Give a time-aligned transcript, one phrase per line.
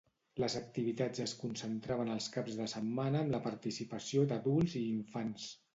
[0.43, 5.51] Les activitats es concentraven els caps de setmana amb la participació d'adults i infants.